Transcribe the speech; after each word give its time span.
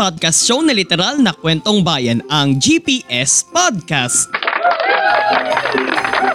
Podcast 0.00 0.48
show 0.48 0.64
na 0.64 0.72
literal 0.72 1.20
na 1.20 1.36
kwentong 1.36 1.84
bayan, 1.84 2.24
ang 2.32 2.56
GPS 2.56 3.44
Podcast. 3.44 4.32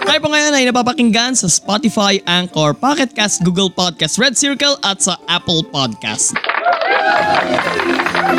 Tayo 0.06 0.22
po 0.22 0.30
ngayon 0.30 0.54
ay 0.54 0.70
napapakinggan 0.70 1.34
sa 1.34 1.50
Spotify, 1.50 2.22
Anchor, 2.30 2.78
Pocket 2.78 3.10
Cast, 3.10 3.42
Google 3.42 3.66
Podcast, 3.66 4.22
Red 4.22 4.38
Circle 4.38 4.78
at 4.86 5.02
sa 5.02 5.18
Apple 5.26 5.66
Podcast. 5.66 6.38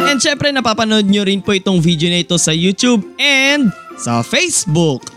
And 0.08 0.24
syempre 0.24 0.48
napapanood 0.56 1.12
nyo 1.12 1.28
rin 1.28 1.44
po 1.44 1.52
itong 1.52 1.84
video 1.84 2.08
na 2.08 2.24
ito 2.24 2.40
sa 2.40 2.56
YouTube 2.56 3.04
and 3.20 3.68
sa 4.00 4.24
Facebook. 4.24 5.12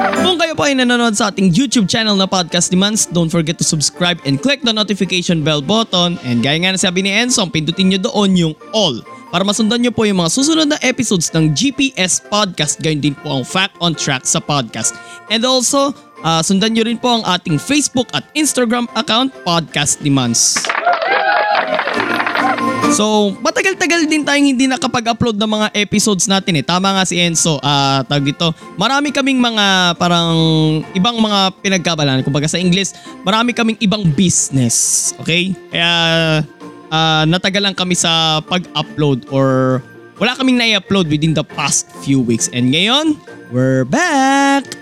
Kung 0.00 0.40
kayo 0.40 0.56
po 0.56 0.64
ay 0.64 0.72
nanonood 0.72 1.12
sa 1.12 1.28
ating 1.28 1.52
YouTube 1.52 1.84
channel 1.84 2.16
na 2.16 2.24
Podcast 2.24 2.72
Demands, 2.72 3.04
don't 3.04 3.28
forget 3.28 3.60
to 3.60 3.66
subscribe 3.66 4.16
and 4.24 4.40
click 4.40 4.64
the 4.64 4.72
notification 4.72 5.44
bell 5.44 5.60
button. 5.60 6.16
And 6.24 6.40
gaya 6.40 6.56
nga 6.56 6.72
na 6.72 6.80
sabi 6.80 7.04
ni 7.04 7.12
Enzo, 7.12 7.44
pindutin 7.52 7.92
nyo 7.92 8.00
doon 8.00 8.32
yung 8.32 8.54
all 8.72 9.04
para 9.28 9.44
masundan 9.44 9.84
nyo 9.84 9.92
po 9.92 10.08
yung 10.08 10.24
mga 10.24 10.32
susunod 10.32 10.72
na 10.72 10.80
episodes 10.80 11.28
ng 11.36 11.52
GPS 11.52 12.24
Podcast. 12.32 12.80
Gayon 12.80 13.04
din 13.04 13.12
po 13.12 13.40
ang 13.40 13.44
Fact 13.44 13.76
on 13.84 13.92
Track 13.92 14.24
sa 14.24 14.40
podcast. 14.40 14.96
And 15.28 15.44
also, 15.44 15.92
ah, 16.24 16.40
sundan 16.40 16.72
nyo 16.72 16.88
rin 16.88 16.96
po 16.96 17.20
ang 17.20 17.24
ating 17.28 17.60
Facebook 17.60 18.08
at 18.16 18.24
Instagram 18.32 18.88
account, 18.96 19.36
Podcast 19.44 20.00
Demands. 20.00 20.56
So, 23.00 23.32
matagal-tagal 23.40 24.12
din 24.12 24.28
tayong 24.28 24.52
hindi 24.52 24.68
nakapag-upload 24.68 25.40
ng 25.40 25.48
mga 25.48 25.66
episodes 25.72 26.28
natin 26.28 26.60
eh. 26.60 26.64
Tama 26.68 26.92
nga 26.92 27.08
si 27.08 27.16
Enzo, 27.16 27.56
ah 27.64 28.04
tawag 28.04 28.28
dito. 28.28 28.52
Marami 28.76 29.08
kaming 29.08 29.40
mga 29.40 29.96
parang 29.96 30.36
ibang 30.92 31.16
mga 31.16 31.48
pinagkabalan. 31.64 32.20
Kumbaga 32.20 32.44
sa 32.44 32.60
English, 32.60 32.92
marami 33.24 33.56
kaming 33.56 33.80
ibang 33.80 34.04
business. 34.12 35.16
Okay? 35.16 35.56
Kaya 35.72 35.92
ah, 36.92 37.24
natagalan 37.24 37.72
kami 37.72 37.96
sa 37.96 38.44
pag-upload 38.44 39.32
or 39.32 39.80
wala 40.20 40.36
kaming 40.36 40.60
na-upload 40.60 41.08
within 41.08 41.32
the 41.32 41.46
past 41.56 41.88
few 42.04 42.20
weeks. 42.20 42.52
And 42.52 42.68
ngayon, 42.68 43.16
we're 43.48 43.88
back! 43.88 44.76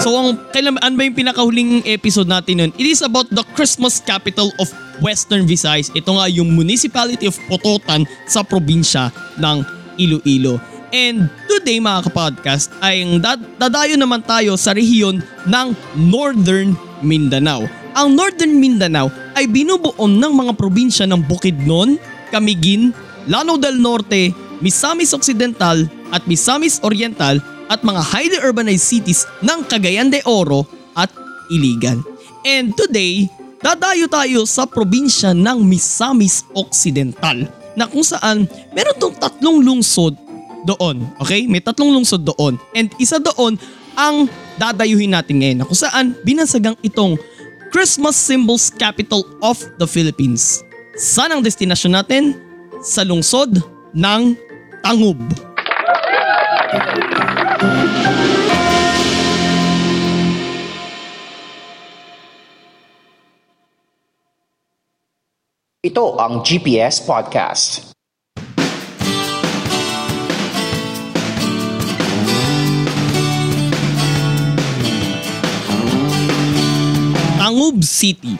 So 0.00 0.16
ang 0.16 0.48
kailan 0.56 0.80
ano 0.80 0.96
ba 0.96 1.04
yung 1.04 1.12
pinakahuling 1.12 1.84
episode 1.84 2.24
natin 2.24 2.56
nun? 2.56 2.72
It 2.80 2.88
is 2.88 3.04
about 3.04 3.28
the 3.28 3.44
Christmas 3.52 4.00
capital 4.00 4.48
of 4.56 4.72
Western 5.00 5.48
Visayas. 5.48 5.90
Ito 5.92 6.16
nga 6.16 6.30
yung 6.30 6.52
municipality 6.52 7.26
of 7.26 7.36
Pototan 7.48 8.06
sa 8.28 8.44
probinsya 8.44 9.10
ng 9.40 9.64
Iloilo. 10.00 10.60
And 10.90 11.30
today 11.46 11.78
mga 11.78 12.10
kapodcast 12.10 12.74
ay 12.82 13.06
dad- 13.22 13.46
dadayo 13.56 13.94
naman 13.94 14.22
tayo 14.26 14.58
sa 14.58 14.74
rehiyon 14.74 15.22
ng 15.46 15.68
Northern 16.08 16.74
Mindanao. 17.00 17.66
Ang 17.94 18.14
Northern 18.14 18.58
Mindanao 18.58 19.10
ay 19.34 19.50
binubuo 19.50 20.06
ng 20.06 20.32
mga 20.34 20.52
probinsya 20.54 21.06
ng 21.06 21.26
Bukidnon, 21.26 21.98
Camiguin, 22.30 22.94
Lanao 23.26 23.58
del 23.58 23.78
Norte, 23.78 24.34
Misamis 24.62 25.14
Occidental 25.14 25.86
at 26.10 26.26
Misamis 26.26 26.82
Oriental 26.82 27.38
at 27.70 27.80
mga 27.86 28.02
highly 28.02 28.38
urbanized 28.42 28.86
cities 28.86 29.24
ng 29.46 29.62
Cagayan 29.70 30.10
de 30.10 30.18
Oro 30.26 30.66
at 30.98 31.10
Iligan. 31.54 32.02
And 32.42 32.74
today, 32.74 33.30
dadayo 33.60 34.08
tayo 34.08 34.48
sa 34.48 34.64
probinsya 34.64 35.36
ng 35.36 35.64
Misamis 35.64 36.44
Occidental 36.56 37.44
na 37.76 37.86
kung 37.86 38.04
saan 38.04 38.48
meron 38.72 38.96
tong 38.98 39.14
tatlong 39.16 39.60
lungsod 39.62 40.16
doon. 40.64 41.04
Okay? 41.20 41.46
May 41.46 41.60
tatlong 41.62 41.92
lungsod 41.92 42.24
doon. 42.24 42.56
And 42.74 42.90
isa 42.96 43.20
doon 43.20 43.56
ang 43.96 44.28
dadayuhin 44.56 45.12
natin 45.12 45.40
ngayon 45.40 45.56
na 45.62 45.68
kung 45.68 45.78
saan 45.78 46.16
binansagang 46.24 46.76
itong 46.84 47.16
Christmas 47.70 48.18
Symbols 48.18 48.72
Capital 48.74 49.22
of 49.40 49.56
the 49.78 49.86
Philippines. 49.86 50.64
Saan 50.98 51.30
ang 51.30 51.40
destinasyon 51.40 51.92
natin? 51.94 52.22
Sa 52.82 53.04
lungsod 53.06 53.60
ng 53.94 54.34
Tangub. 54.80 55.20
Ito 65.80 66.20
ang 66.20 66.44
GPS 66.44 67.00
Podcast. 67.08 67.96
Tangub 77.40 77.80
City, 77.80 78.36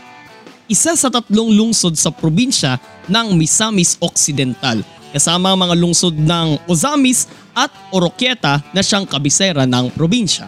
isa 0.68 0.92
sa 0.92 1.08
tatlong 1.08 1.48
lungsod 1.56 1.96
sa 1.96 2.12
probinsya 2.12 2.76
ng 3.08 3.32
Misamis 3.32 3.96
Occidental, 4.04 4.84
kasama 5.16 5.56
ang 5.56 5.64
mga 5.64 5.80
lungsod 5.80 6.12
ng 6.20 6.60
Ozamis 6.68 7.24
at 7.56 7.72
Oroquieta 7.88 8.60
na 8.76 8.84
siyang 8.84 9.08
kabisera 9.08 9.64
ng 9.64 9.88
probinsya. 9.96 10.44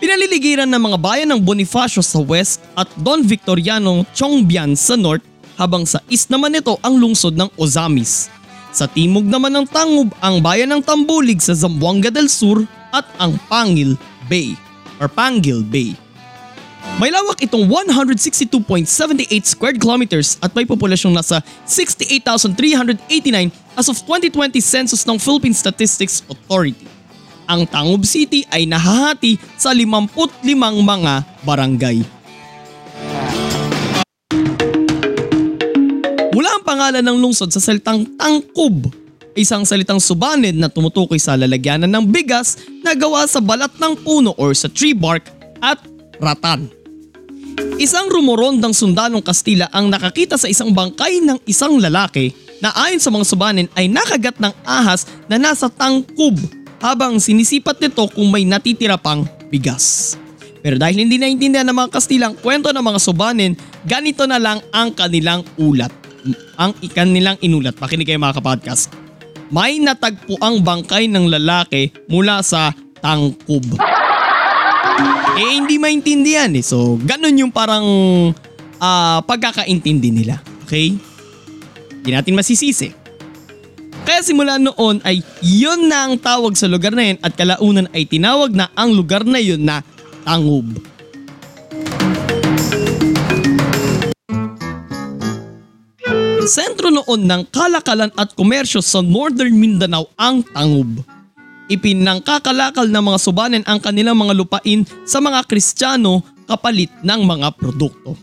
Pinaliligiran 0.00 0.72
ng 0.72 0.82
mga 0.88 0.96
bayan 1.04 1.28
ng 1.36 1.40
Bonifacio 1.44 2.00
sa 2.00 2.24
west 2.24 2.64
at 2.72 2.88
Don 2.96 3.20
Victoriano 3.20 4.08
Chongbian 4.16 4.72
sa 4.72 4.96
north 4.96 5.36
habang 5.58 5.82
sa 5.82 5.98
east 6.06 6.30
naman 6.30 6.54
ito 6.54 6.78
ang 6.80 6.94
lungsod 6.96 7.34
ng 7.34 7.50
Ozamis. 7.58 8.30
Sa 8.70 8.86
timog 8.86 9.26
naman 9.26 9.50
ng 9.50 9.66
Tangub 9.66 10.14
ang 10.22 10.38
bayan 10.38 10.70
ng 10.70 10.80
Tambulig 10.86 11.42
sa 11.42 11.58
Zamboanga 11.58 12.14
del 12.14 12.30
Sur 12.30 12.62
at 12.94 13.04
ang 13.18 13.34
Pangil 13.50 13.98
Bay 14.30 14.54
or 15.02 15.10
Pangil 15.10 15.66
Bay. 15.66 15.98
May 16.98 17.10
lawak 17.10 17.42
itong 17.42 17.66
162.78 17.66 18.86
square 19.44 19.76
kilometers 19.76 20.38
at 20.38 20.54
may 20.54 20.64
populasyong 20.64 21.14
nasa 21.14 21.42
68,389 21.66 23.50
as 23.74 23.86
of 23.90 23.98
2020 24.06 24.58
census 24.62 25.02
ng 25.06 25.18
Philippine 25.18 25.54
Statistics 25.54 26.22
Authority. 26.30 26.86
Ang 27.48 27.64
Tangub 27.70 28.04
City 28.04 28.44
ay 28.50 28.66
nahahati 28.66 29.40
sa 29.56 29.72
55 29.72 30.44
mga 30.84 31.12
barangay. 31.46 32.17
Pangalan 36.68 37.00
ng 37.00 37.16
lungsod 37.16 37.48
sa 37.48 37.64
salitang 37.64 38.04
tangkub, 38.20 38.92
isang 39.32 39.64
salitang 39.64 39.96
subanid 39.96 40.52
na 40.52 40.68
tumutukoy 40.68 41.16
sa 41.16 41.32
lalagyanan 41.32 41.88
ng 41.88 42.04
bigas 42.12 42.60
na 42.84 42.92
gawa 42.92 43.24
sa 43.24 43.40
balat 43.40 43.72
ng 43.80 43.96
puno 44.04 44.36
or 44.36 44.52
sa 44.52 44.68
tree 44.68 44.92
bark 44.92 45.24
at 45.64 45.80
ratan. 46.20 46.68
Isang 47.80 48.12
rumorondang 48.12 48.76
sundalong 48.76 49.24
Kastila 49.24 49.72
ang 49.72 49.88
nakakita 49.88 50.36
sa 50.36 50.44
isang 50.44 50.76
bangkay 50.76 51.24
ng 51.24 51.40
isang 51.48 51.80
lalaki 51.80 52.36
na 52.60 52.68
ayon 52.84 53.00
sa 53.00 53.08
mga 53.08 53.24
subanin 53.24 53.68
ay 53.72 53.88
nakagat 53.88 54.36
ng 54.36 54.52
ahas 54.68 55.08
na 55.24 55.40
nasa 55.40 55.72
tangkub 55.72 56.36
habang 56.84 57.16
sinisipat 57.16 57.80
nito 57.80 58.04
kung 58.12 58.28
may 58.28 58.44
natitira 58.44 59.00
pang 59.00 59.24
bigas. 59.48 60.14
Pero 60.60 60.76
dahil 60.76 61.00
hindi 61.00 61.16
naintindihan 61.16 61.64
ng 61.64 61.78
mga 61.80 61.90
Kastila 61.96 62.28
ang 62.28 62.36
kwento 62.36 62.68
ng 62.68 62.84
mga 62.84 63.00
subanin, 63.00 63.56
ganito 63.88 64.28
na 64.28 64.36
lang 64.36 64.60
ang 64.68 64.92
kanilang 64.92 65.40
ulat. 65.56 66.07
Ang 66.58 66.72
ikan 66.90 67.12
nilang 67.12 67.38
inulat. 67.40 67.76
Pakinig 67.76 68.08
kayo 68.08 68.20
mga 68.20 68.38
kapodcast. 68.40 68.92
May 69.48 69.80
natagpo 69.80 70.36
ang 70.44 70.60
bangkay 70.60 71.08
ng 71.08 71.28
lalaki 71.28 71.88
mula 72.10 72.44
sa 72.44 72.72
tangkub. 73.00 73.64
Eh 75.38 75.50
hindi 75.56 75.80
maintindihan 75.80 76.50
eh. 76.52 76.64
So 76.64 76.98
ganun 77.00 77.38
yung 77.38 77.52
parang 77.54 77.86
ah, 78.82 79.24
pagkakaintindi 79.24 80.10
nila. 80.12 80.42
Okay? 80.68 80.96
Hindi 82.02 82.10
natin 82.12 82.36
masisisi. 82.36 82.88
Kaya 84.08 84.24
simula 84.24 84.56
noon 84.56 85.04
ay 85.04 85.20
yun 85.44 85.84
na 85.84 86.08
ang 86.08 86.16
tawag 86.16 86.56
sa 86.56 86.64
lugar 86.64 86.96
na 86.96 87.12
yun 87.12 87.20
at 87.20 87.36
kalaunan 87.36 87.92
ay 87.92 88.08
tinawag 88.08 88.56
na 88.56 88.72
ang 88.72 88.96
lugar 88.96 89.20
na 89.28 89.36
yun 89.36 89.60
na 89.60 89.84
Tangub. 90.24 90.64
Sentro 96.48 96.88
noon 96.88 97.28
ng 97.28 97.52
kalakalan 97.52 98.08
at 98.16 98.32
komersyo 98.32 98.80
sa 98.80 99.04
Northern 99.04 99.52
Mindanao 99.52 100.08
ang 100.16 100.40
Tangub. 100.40 101.04
Ipinangkakalakal 101.68 102.88
ng 102.88 103.04
mga 103.04 103.18
subanen 103.20 103.62
ang 103.68 103.76
kanilang 103.76 104.16
mga 104.16 104.32
lupain 104.32 104.80
sa 105.04 105.20
mga 105.20 105.44
Kristiyano 105.44 106.24
kapalit 106.48 106.88
ng 107.04 107.20
mga 107.20 107.52
produkto. 107.52 108.16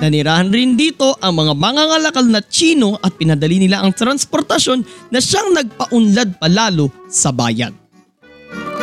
Nanirahan 0.00 0.48
rin 0.48 0.72
dito 0.72 1.20
ang 1.20 1.36
mga 1.36 1.52
mangangalakal 1.52 2.24
na 2.24 2.40
Chino 2.40 2.96
at 3.04 3.12
pinadali 3.20 3.60
nila 3.60 3.84
ang 3.84 3.92
transportasyon 3.92 4.80
na 5.12 5.20
siyang 5.20 5.52
nagpaunlad 5.52 6.40
palalo 6.40 6.88
sa 7.12 7.28
bayan. 7.28 7.76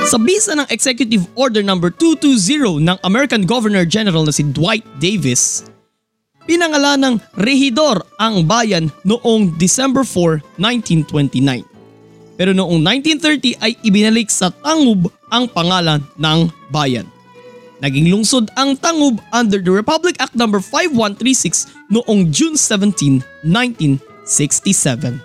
Sa 0.05 0.21
bisa 0.21 0.53
ng 0.53 0.69
Executive 0.69 1.25
Order 1.33 1.65
No. 1.65 1.81
220 1.81 2.77
ng 2.77 2.97
American 3.01 3.49
Governor 3.49 3.89
General 3.89 4.21
na 4.21 4.33
si 4.33 4.45
Dwight 4.45 4.85
Davis, 5.01 5.65
pinangalan 6.45 6.99
ng 7.01 7.15
Rehidor 7.37 8.05
ang 8.17 8.45
bayan 8.45 8.89
noong 9.05 9.55
December 9.57 10.05
4, 10.05 10.41
1929. 10.57 11.65
Pero 12.39 12.57
noong 12.57 12.81
1930 12.81 13.61
ay 13.61 13.77
ibinalik 13.85 14.33
sa 14.33 14.49
Tangub 14.49 15.13
ang 15.29 15.45
pangalan 15.45 16.01
ng 16.17 16.49
bayan. 16.73 17.05
Naging 17.81 18.13
lungsod 18.13 18.49
ang 18.53 18.77
Tangub 18.77 19.17
under 19.33 19.57
the 19.57 19.73
Republic 19.73 20.13
Act 20.21 20.37
No. 20.37 20.45
5136 20.49 21.69
noong 21.89 22.29
June 22.29 22.53
17, 22.53 23.25
1967. 23.45 25.17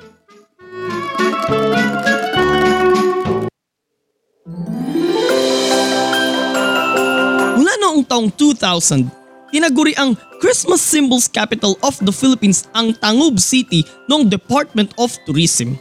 Mula 7.56 7.72
noong 7.80 8.04
taong 8.08 8.28
2000, 8.32 9.25
tinaguri 9.56 9.96
ang 9.96 10.12
Christmas 10.36 10.84
Symbols 10.84 11.24
Capital 11.32 11.80
of 11.80 11.96
the 12.04 12.12
Philippines 12.12 12.68
ang 12.76 12.92
Tangub 13.00 13.40
City 13.40 13.88
ng 14.04 14.28
Department 14.28 14.92
of 15.00 15.16
Tourism. 15.24 15.80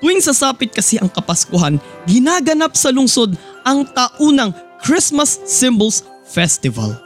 Tuwing 0.00 0.24
sasapit 0.24 0.72
kasi 0.72 0.96
ang 0.96 1.12
Kapaskuhan, 1.12 1.76
ginaganap 2.08 2.72
sa 2.72 2.88
lungsod 2.88 3.36
ang 3.68 3.84
taunang 3.92 4.56
Christmas 4.80 5.44
Symbols 5.44 6.08
Festival. 6.24 6.96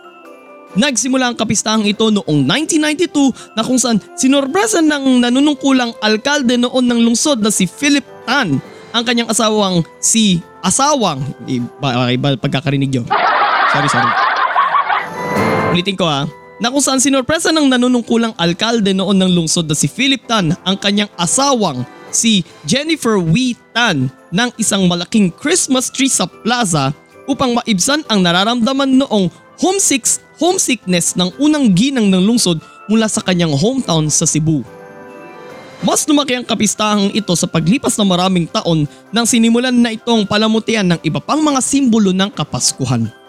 Nagsimula 0.78 1.34
ang 1.34 1.36
kapistahang 1.36 1.82
ito 1.82 2.06
noong 2.14 2.46
1992 2.70 3.58
na 3.58 3.66
kung 3.66 3.80
saan 3.80 3.98
sinorpresa 4.14 4.78
ng 4.78 5.26
nanunungkulang 5.26 5.90
alkalde 5.98 6.54
noon 6.54 6.86
ng 6.86 7.00
lungsod 7.02 7.42
na 7.42 7.50
si 7.50 7.66
Philip 7.66 8.06
Tan 8.22 8.62
ang 8.94 9.02
kanyang 9.02 9.28
asawang 9.28 9.82
si 9.98 10.38
asawang 10.62 11.20
iba, 11.50 12.14
iba 12.14 12.28
pagkakarinig 12.38 12.94
nyo. 12.94 13.02
Sorry, 13.74 13.90
sorry. 13.90 14.25
Ulitin 15.76 15.92
ko 15.92 16.08
ha. 16.08 16.24
Na 16.56 16.72
kung 16.72 16.80
saan 16.80 17.04
sinorpresa 17.04 17.52
ng 17.52 17.68
nanunungkulang 17.68 18.32
alkalde 18.40 18.96
noon 18.96 19.20
ng 19.20 19.28
lungsod 19.28 19.68
na 19.68 19.76
si 19.76 19.84
Philip 19.84 20.24
Tan 20.24 20.56
ang 20.64 20.76
kanyang 20.80 21.12
asawang 21.20 21.84
si 22.08 22.40
Jennifer 22.64 23.20
Wee 23.20 23.52
Tan 23.76 24.08
ng 24.32 24.50
isang 24.56 24.88
malaking 24.88 25.28
Christmas 25.36 25.92
tree 25.92 26.08
sa 26.08 26.24
plaza 26.24 26.96
upang 27.28 27.52
maibsan 27.60 28.00
ang 28.08 28.24
nararamdaman 28.24 29.04
noong 29.04 29.28
homesick, 29.60 30.08
homesickness 30.40 31.12
ng 31.12 31.28
unang 31.36 31.76
ginang 31.76 32.08
ng 32.08 32.24
lungsod 32.24 32.56
mula 32.88 33.04
sa 33.04 33.20
kanyang 33.20 33.52
hometown 33.52 34.08
sa 34.08 34.24
Cebu. 34.24 34.64
Mas 35.84 36.08
lumaki 36.08 36.40
ang 36.40 36.46
kapistahang 36.48 37.12
ito 37.12 37.36
sa 37.36 37.44
paglipas 37.44 38.00
ng 38.00 38.08
maraming 38.08 38.48
taon 38.48 38.88
nang 39.12 39.28
sinimulan 39.28 39.76
na 39.76 39.92
itong 39.92 40.24
palamutian 40.24 40.96
ng 40.96 41.00
iba 41.04 41.20
pang 41.20 41.44
mga 41.44 41.60
simbolo 41.60 42.16
ng 42.16 42.32
Kapaskuhan. 42.32 43.25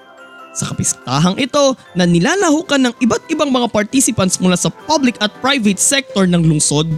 Sa 0.58 0.74
kapistahang 0.74 1.38
ito 1.38 1.78
na 1.94 2.10
nilalahukan 2.10 2.90
ng 2.90 2.94
iba't 2.98 3.30
ibang 3.30 3.54
mga 3.54 3.70
participants 3.70 4.42
mula 4.42 4.58
sa 4.58 4.74
public 4.90 5.14
at 5.22 5.30
private 5.38 5.78
sector 5.78 6.26
ng 6.26 6.42
lungsod, 6.42 6.90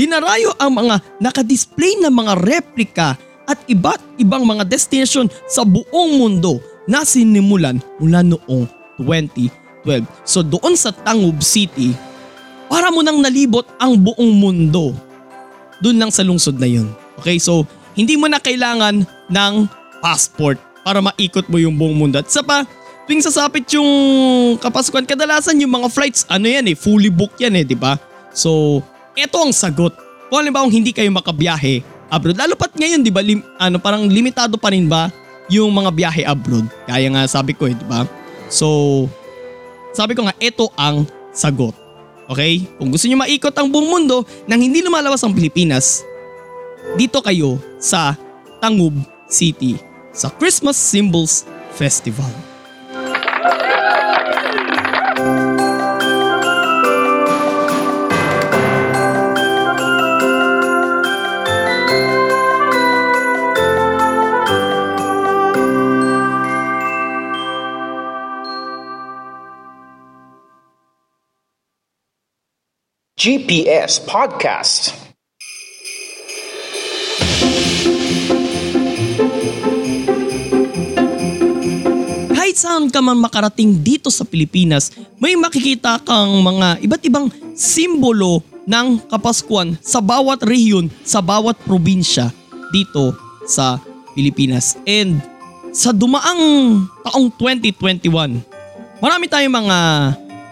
dinarayo 0.00 0.56
ang 0.56 0.80
mga 0.80 1.04
nakadisplay 1.20 2.00
na 2.00 2.08
mga 2.08 2.32
replika 2.40 3.20
at 3.44 3.60
iba't 3.68 4.00
ibang 4.16 4.48
mga 4.48 4.64
destinasyon 4.64 5.28
sa 5.44 5.68
buong 5.68 6.16
mundo 6.16 6.64
na 6.88 7.04
sinimulan 7.04 7.76
mula 8.00 8.24
noong 8.24 8.64
2012. 8.96 9.52
So 10.24 10.40
doon 10.40 10.72
sa 10.72 10.88
Tangub 10.88 11.44
City, 11.44 11.92
para 12.72 12.88
mo 12.88 13.04
nang 13.04 13.20
nalibot 13.20 13.68
ang 13.76 14.00
buong 14.00 14.32
mundo. 14.32 14.96
Doon 15.84 16.00
lang 16.00 16.08
sa 16.08 16.24
lungsod 16.24 16.56
na 16.56 16.64
yun. 16.64 16.88
Okay, 17.20 17.36
so 17.36 17.68
hindi 17.92 18.16
mo 18.16 18.32
na 18.32 18.40
kailangan 18.40 19.04
ng 19.28 19.54
passport 20.00 20.56
para 20.80 21.04
maikot 21.04 21.44
mo 21.52 21.60
yung 21.60 21.76
buong 21.76 21.96
mundo. 21.96 22.16
At 22.20 22.32
sa 22.32 22.40
pa, 22.40 22.64
tuwing 23.04 23.24
sasapit 23.24 23.64
yung 23.76 23.90
Kapaskuhan, 24.60 25.04
kadalasan 25.04 25.60
yung 25.60 25.72
mga 25.72 25.88
flights, 25.92 26.24
ano 26.28 26.48
yan 26.48 26.64
eh, 26.72 26.76
fully 26.76 27.12
booked 27.12 27.40
yan 27.40 27.54
eh, 27.56 27.64
di 27.64 27.76
ba? 27.76 28.00
So, 28.32 28.80
eto 29.14 29.40
ang 29.40 29.52
sagot. 29.52 29.94
Kung 30.28 30.40
halimbawa 30.40 30.66
hindi 30.66 30.90
kayo 30.90 31.10
makabiyahe 31.12 31.84
abroad, 32.08 32.38
lalo 32.38 32.56
pat 32.56 32.72
ngayon, 32.74 33.04
di 33.04 33.12
ba, 33.12 33.20
lim, 33.20 33.44
ano, 33.60 33.76
parang 33.78 34.08
limitado 34.08 34.56
pa 34.56 34.72
rin 34.72 34.88
ba 34.88 35.12
yung 35.52 35.68
mga 35.70 35.90
biyahe 35.92 36.22
abroad? 36.24 36.64
Kaya 36.88 37.08
nga 37.12 37.22
sabi 37.28 37.52
ko 37.52 37.68
eh, 37.68 37.76
di 37.76 37.86
ba? 37.86 38.08
So, 38.48 39.06
sabi 39.92 40.16
ko 40.16 40.24
nga, 40.24 40.34
eto 40.40 40.72
ang 40.74 41.04
sagot. 41.30 41.76
Okay? 42.30 42.64
Kung 42.80 42.88
gusto 42.88 43.04
niyo 43.04 43.20
maikot 43.20 43.52
ang 43.54 43.68
buong 43.68 43.88
mundo 43.88 44.24
nang 44.48 44.60
hindi 44.60 44.80
lumalabas 44.80 45.20
ang 45.22 45.36
Pilipinas, 45.36 46.00
dito 46.96 47.20
kayo 47.20 47.60
sa 47.76 48.16
Tangub 48.60 48.96
City 49.28 49.76
sa 50.14 50.30
Christmas 50.30 50.78
Symbols 50.78 51.44
Festival. 51.74 52.53
GPS 73.24 74.00
Podcast. 74.04 75.03
Kahit 82.54 82.70
saan 82.70 82.86
ka 82.86 83.02
man 83.02 83.18
makarating 83.18 83.82
dito 83.82 84.14
sa 84.14 84.22
Pilipinas, 84.22 84.94
may 85.18 85.34
makikita 85.34 85.98
kang 86.06 86.38
mga 86.38 86.86
iba't 86.86 87.02
ibang 87.02 87.26
simbolo 87.50 88.46
ng 88.62 89.10
Kapaskuhan 89.10 89.74
sa 89.82 89.98
bawat 89.98 90.38
rehiyon, 90.46 90.86
sa 91.02 91.18
bawat 91.18 91.58
probinsya 91.66 92.30
dito 92.70 93.10
sa 93.42 93.82
Pilipinas. 94.14 94.78
And 94.86 95.18
sa 95.74 95.90
dumaang 95.90 96.86
taong 97.02 97.34
2021, 97.42 98.06
marami 99.02 99.26
tayong 99.26 99.56
mga 99.58 99.78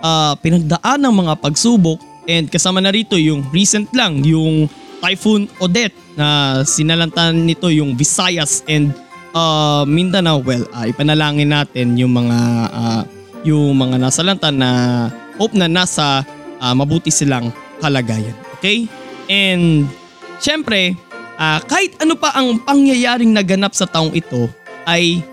uh, 0.03 0.35
pinagdaan 0.43 0.99
ng 1.07 1.15
mga 1.23 1.39
pagsubok 1.39 2.03
and 2.27 2.51
kasama 2.51 2.83
na 2.83 2.91
rito 2.91 3.15
yung 3.15 3.47
recent 3.55 3.87
lang, 3.95 4.27
yung 4.27 4.67
Typhoon 4.99 5.47
Odette 5.63 5.95
na 6.19 6.59
sinalantan 6.67 7.47
nito 7.47 7.71
yung 7.71 7.95
Visayas 7.95 8.67
and 8.67 8.91
uh, 9.37 9.83
Mindanao, 9.89 10.41
well, 10.41 10.65
uh, 10.73 10.87
ipanalangin 10.89 11.51
natin 11.53 11.97
yung 11.99 12.15
mga 12.17 12.39
uh, 12.71 13.03
yung 13.43 13.75
mga 13.75 13.99
nasalanta 13.99 14.55
na 14.55 15.11
hope 15.37 15.59
na 15.59 15.67
nasa 15.67 16.23
uh, 16.63 16.75
mabuti 16.77 17.11
silang 17.11 17.51
kalagayan. 17.83 18.37
Okay? 18.61 18.87
And 19.27 19.91
syempre, 20.39 20.95
uh, 21.41 21.59
kahit 21.67 21.99
ano 21.99 22.15
pa 22.15 22.31
ang 22.39 22.63
pangyayaring 22.63 23.35
naganap 23.35 23.75
sa 23.75 23.89
taong 23.89 24.15
ito 24.15 24.47
ay 24.87 25.25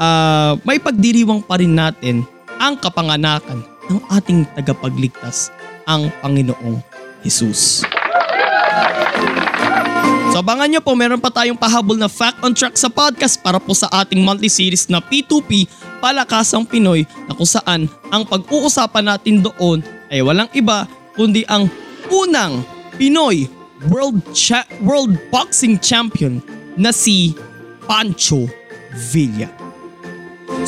uh, 0.00 0.56
may 0.64 0.80
pagdiriwang 0.80 1.44
pa 1.44 1.60
rin 1.60 1.76
natin 1.76 2.24
ang 2.56 2.80
kapanganakan 2.80 3.62
ng 3.88 4.00
ating 4.12 4.44
tagapagligtas, 4.56 5.52
ang 5.88 6.12
Panginoong 6.20 6.80
Jesus. 7.24 7.84
So 10.38 10.46
abangan 10.46 10.70
nyo 10.70 10.78
po, 10.78 10.94
meron 10.94 11.18
pa 11.18 11.34
tayong 11.34 11.58
pahabol 11.58 11.98
na 11.98 12.06
Fact 12.06 12.46
on 12.46 12.54
Track 12.54 12.78
sa 12.78 12.86
podcast 12.86 13.42
para 13.42 13.58
po 13.58 13.74
sa 13.74 13.90
ating 13.90 14.22
monthly 14.22 14.46
series 14.46 14.86
na 14.86 15.02
P2P 15.02 15.66
Palakasang 15.98 16.62
Pinoy 16.62 17.02
na 17.26 17.34
kung 17.34 17.42
saan 17.42 17.90
ang 18.06 18.22
pag-uusapan 18.22 19.02
natin 19.10 19.42
doon 19.42 19.82
ay 20.06 20.22
walang 20.22 20.46
iba 20.54 20.86
kundi 21.18 21.42
ang 21.50 21.66
unang 22.14 22.62
Pinoy 22.94 23.50
World, 23.90 24.22
Cha- 24.30 24.70
World 24.78 25.18
Boxing 25.34 25.74
Champion 25.82 26.38
na 26.78 26.94
si 26.94 27.34
Pancho 27.90 28.46
Villa. 29.10 29.50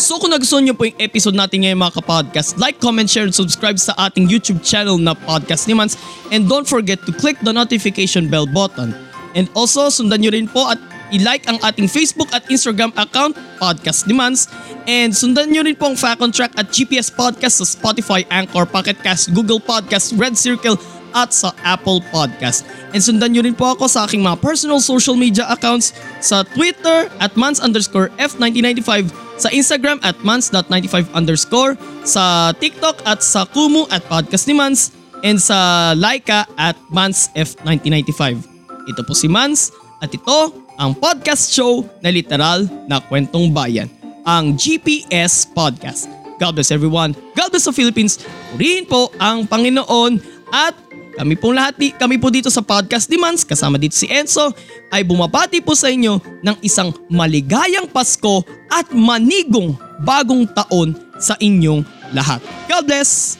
So 0.02 0.18
kung 0.18 0.34
nagustuhan 0.34 0.66
nyo 0.66 0.74
po 0.74 0.90
yung 0.90 0.98
episode 0.98 1.38
natin 1.38 1.62
ngayon 1.62 1.78
mga 1.78 2.02
kapodcast, 2.02 2.58
like, 2.58 2.82
comment, 2.82 3.06
share, 3.06 3.30
and 3.30 3.38
subscribe 3.38 3.78
sa 3.78 3.94
ating 4.02 4.26
YouTube 4.26 4.66
channel 4.66 4.98
na 4.98 5.14
Podcast 5.14 5.70
ni 5.70 5.78
Mans 5.78 5.94
and 6.34 6.50
don't 6.50 6.66
forget 6.66 6.98
to 7.06 7.14
click 7.14 7.38
the 7.46 7.54
notification 7.54 8.26
bell 8.26 8.50
button. 8.50 9.09
And 9.34 9.46
also 9.54 9.88
sundan 9.88 10.22
nyo 10.22 10.32
rin 10.34 10.50
po 10.50 10.66
at 10.66 10.78
i-like 11.10 11.46
ang 11.50 11.58
ating 11.62 11.90
Facebook 11.90 12.30
at 12.30 12.46
Instagram 12.46 12.94
account, 12.94 13.34
Podcast 13.58 14.06
ni 14.06 14.14
Mans. 14.14 14.46
And 14.86 15.14
sundan 15.14 15.50
nyo 15.50 15.62
rin 15.66 15.76
po 15.76 15.90
ang 15.90 15.96
Fact 15.98 16.22
on 16.22 16.30
Track 16.30 16.54
at 16.58 16.70
GPS 16.70 17.10
Podcast 17.10 17.62
sa 17.62 17.66
Spotify, 17.66 18.26
Anchor, 18.30 18.66
Pocket 18.66 18.98
Cast, 19.02 19.34
Google 19.34 19.62
Podcast, 19.62 20.14
Red 20.18 20.38
Circle, 20.38 20.78
at 21.14 21.34
sa 21.34 21.50
Apple 21.66 22.02
Podcast. 22.14 22.66
And 22.94 23.02
sundan 23.02 23.34
nyo 23.34 23.42
rin 23.42 23.54
po 23.54 23.74
ako 23.74 23.90
sa 23.90 24.06
aking 24.06 24.22
mga 24.22 24.38
personal 24.38 24.78
social 24.78 25.18
media 25.18 25.46
accounts 25.50 25.94
sa 26.22 26.46
Twitter 26.46 27.10
at 27.18 27.34
mans 27.34 27.58
underscore 27.58 28.14
F1995, 28.18 29.10
sa 29.40 29.48
Instagram 29.50 29.98
at 30.04 30.18
mans.95 30.20 31.10
underscore, 31.16 31.74
sa 32.04 32.54
TikTok 32.56 33.02
at 33.08 33.24
sa 33.24 33.48
Kumu 33.48 33.88
at 33.88 34.04
Podcast 34.06 34.46
ni 34.46 34.54
Mans, 34.54 34.92
and 35.24 35.40
sa 35.40 35.92
Laika 35.96 36.44
at 36.56 36.76
Mans 36.92 37.32
F1995. 37.36 38.49
Ito 38.90 39.06
po 39.06 39.14
si 39.14 39.30
Mans 39.30 39.70
at 40.02 40.10
ito 40.10 40.38
ang 40.74 40.96
podcast 40.98 41.54
show 41.54 41.86
na 42.02 42.10
literal 42.10 42.66
na 42.90 42.98
kwentong 42.98 43.54
bayan, 43.54 43.86
ang 44.26 44.58
GPS 44.58 45.46
Podcast. 45.46 46.10
God 46.40 46.58
bless 46.58 46.74
everyone. 46.74 47.14
God 47.36 47.54
bless 47.54 47.68
the 47.68 47.74
Philippines. 47.76 48.18
Purihin 48.56 48.88
po 48.88 49.12
ang 49.20 49.46
Panginoon 49.46 50.18
at 50.50 50.74
kami 51.20 51.36
pong 51.36 51.58
lahat, 51.58 51.76
kami 52.00 52.16
po 52.16 52.32
dito 52.32 52.48
sa 52.48 52.64
Podcast 52.64 53.10
Demands, 53.10 53.44
kasama 53.44 53.76
dito 53.76 53.92
si 53.92 54.08
Enzo, 54.08 54.56
ay 54.88 55.04
bumabati 55.04 55.60
po 55.60 55.76
sa 55.76 55.92
inyo 55.92 56.16
ng 56.40 56.56
isang 56.64 56.96
maligayang 57.12 57.90
Pasko 57.90 58.40
at 58.72 58.88
manigong 58.94 59.76
bagong 60.00 60.48
taon 60.48 60.96
sa 61.20 61.36
inyong 61.36 61.84
lahat. 62.16 62.40
God 62.70 62.88
bless! 62.88 63.39